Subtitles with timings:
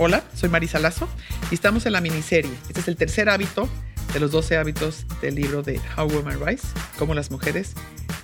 [0.00, 1.08] Hola, soy Marisa Lazo
[1.50, 2.52] y estamos en la miniserie.
[2.68, 3.68] Este es el tercer hábito
[4.12, 6.68] de los 12 hábitos del libro de How Women Rise,
[7.00, 7.74] cómo las mujeres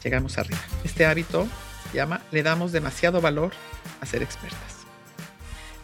[0.04, 0.60] llegamos arriba.
[0.84, 1.48] Este hábito
[1.90, 3.54] se llama Le damos demasiado valor
[4.00, 4.86] a ser expertas.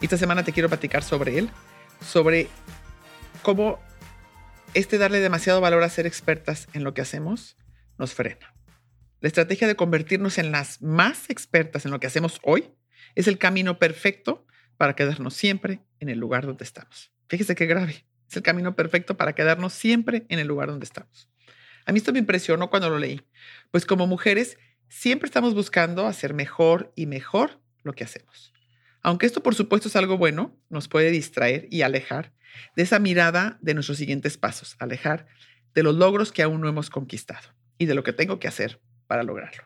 [0.01, 1.51] Esta semana te quiero platicar sobre él,
[2.07, 2.47] sobre
[3.43, 3.81] cómo
[4.75, 7.57] este darle demasiado valor a ser expertas en lo que hacemos
[7.99, 8.55] nos frena.
[9.19, 12.77] La estrategia de convertirnos en las más expertas en lo que hacemos hoy
[13.17, 14.47] es el camino perfecto
[14.81, 17.13] para quedarnos siempre en el lugar donde estamos.
[17.29, 18.07] Fíjese qué grave.
[18.27, 21.29] Es el camino perfecto para quedarnos siempre en el lugar donde estamos.
[21.85, 23.21] A mí esto me impresionó cuando lo leí,
[23.71, 24.57] pues como mujeres
[24.89, 28.55] siempre estamos buscando hacer mejor y mejor lo que hacemos.
[29.03, 32.33] Aunque esto por supuesto es algo bueno, nos puede distraer y alejar
[32.75, 35.27] de esa mirada de nuestros siguientes pasos, alejar
[35.75, 38.81] de los logros que aún no hemos conquistado y de lo que tengo que hacer
[39.07, 39.63] para lograrlo.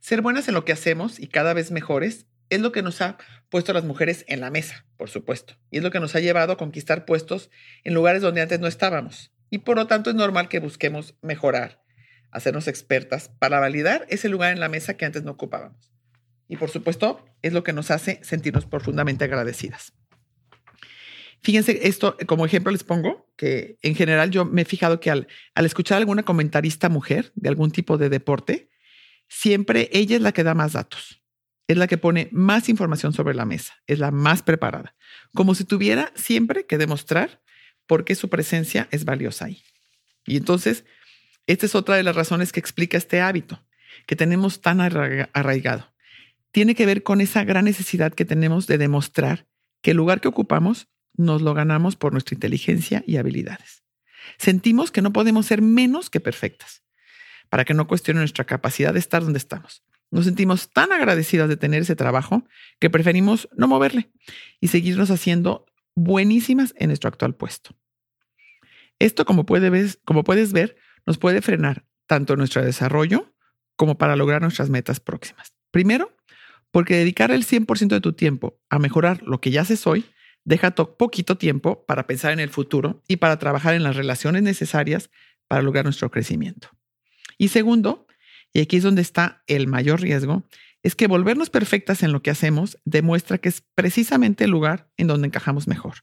[0.00, 3.18] Ser buenas en lo que hacemos y cada vez mejores es lo que nos ha
[3.48, 6.20] puesto a las mujeres en la mesa, por supuesto, y es lo que nos ha
[6.20, 7.50] llevado a conquistar puestos
[7.84, 9.32] en lugares donde antes no estábamos.
[9.50, 11.82] Y por lo tanto es normal que busquemos mejorar,
[12.30, 15.92] hacernos expertas para validar ese lugar en la mesa que antes no ocupábamos.
[16.48, 19.92] Y por supuesto es lo que nos hace sentirnos profundamente agradecidas.
[21.42, 25.28] Fíjense, esto como ejemplo les pongo que en general yo me he fijado que al,
[25.54, 28.70] al escuchar alguna comentarista mujer de algún tipo de deporte,
[29.28, 31.22] siempre ella es la que da más datos,
[31.68, 34.94] es la que pone más información sobre la mesa, es la más preparada,
[35.34, 37.42] como si tuviera siempre que demostrar
[37.86, 39.62] por qué su presencia es valiosa ahí.
[40.26, 40.84] Y entonces,
[41.46, 43.64] esta es otra de las razones que explica este hábito
[44.06, 45.92] que tenemos tan arraigado.
[46.52, 49.46] Tiene que ver con esa gran necesidad que tenemos de demostrar
[49.82, 53.82] que el lugar que ocupamos nos lo ganamos por nuestra inteligencia y habilidades.
[54.38, 56.82] Sentimos que no podemos ser menos que perfectas
[57.48, 59.84] para que no cuestione nuestra capacidad de estar donde estamos.
[60.16, 62.42] Nos sentimos tan agradecidas de tener ese trabajo
[62.78, 64.10] que preferimos no moverle
[64.62, 67.76] y seguirnos haciendo buenísimas en nuestro actual puesto.
[68.98, 69.44] Esto, como,
[70.06, 73.34] como puedes ver, nos puede frenar tanto nuestro desarrollo
[73.76, 75.52] como para lograr nuestras metas próximas.
[75.70, 76.16] Primero,
[76.70, 80.06] porque dedicar el 100% de tu tiempo a mejorar lo que ya haces hoy
[80.44, 85.10] deja poquito tiempo para pensar en el futuro y para trabajar en las relaciones necesarias
[85.46, 86.70] para lograr nuestro crecimiento.
[87.36, 88.05] Y segundo,
[88.56, 90.42] y aquí es donde está el mayor riesgo,
[90.82, 95.08] es que volvernos perfectas en lo que hacemos demuestra que es precisamente el lugar en
[95.08, 95.96] donde encajamos mejor.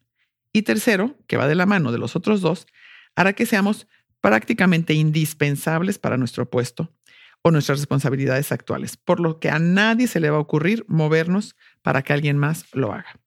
[0.53, 2.67] Y tercero, que va de la mano de los otros dos,
[3.15, 3.87] hará que seamos
[4.21, 6.95] prácticamente indispensables para nuestro puesto
[7.41, 11.55] o nuestras responsabilidades actuales, por lo que a nadie se le va a ocurrir movernos
[11.81, 13.19] para que alguien más lo haga.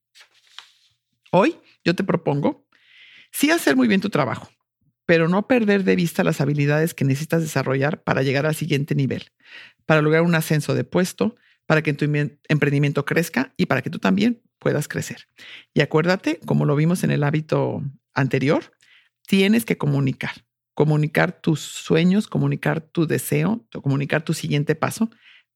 [1.33, 2.69] Hoy yo te propongo,
[3.33, 4.49] sí hacer muy bien tu trabajo,
[5.07, 9.31] pero no perder de vista las habilidades que necesitas desarrollar para llegar al siguiente nivel,
[9.87, 12.05] para lograr un ascenso de puesto, para que tu
[12.49, 15.29] emprendimiento crezca y para que tú también puedas crecer.
[15.75, 17.83] Y acuérdate, como lo vimos en el hábito
[18.15, 18.73] anterior,
[19.27, 25.11] tienes que comunicar, comunicar tus sueños, comunicar tu deseo, comunicar tu siguiente paso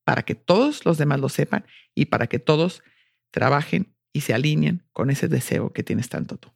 [0.05, 2.83] para que todos los demás lo sepan y para que todos
[3.31, 6.51] trabajen y se alineen con ese deseo que tienes tanto tú.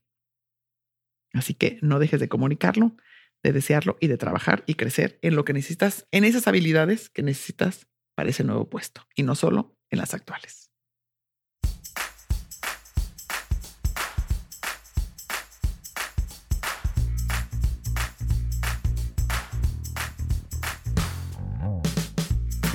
[1.34, 2.96] Así que no dejes de comunicarlo,
[3.42, 7.22] de desearlo y de trabajar y crecer en lo que necesitas, en esas habilidades que
[7.22, 10.73] necesitas para ese nuevo puesto y no solo en las actuales.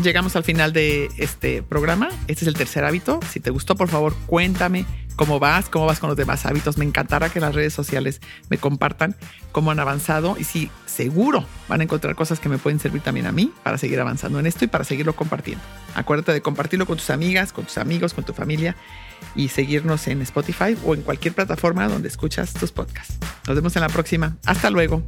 [0.01, 2.09] Llegamos al final de este programa.
[2.27, 3.19] Este es el tercer hábito.
[3.29, 4.85] Si te gustó, por favor, cuéntame
[5.17, 6.77] cómo vas, cómo vas con los demás hábitos.
[6.77, 9.17] Me encantará que las redes sociales me compartan
[9.51, 13.27] cómo han avanzado y si seguro van a encontrar cosas que me pueden servir también
[13.27, 15.63] a mí para seguir avanzando en esto y para seguirlo compartiendo.
[15.95, 18.77] Acuérdate de compartirlo con tus amigas, con tus amigos, con tu familia
[19.35, 23.17] y seguirnos en Spotify o en cualquier plataforma donde escuchas tus podcasts.
[23.45, 24.37] Nos vemos en la próxima.
[24.45, 25.03] Hasta luego.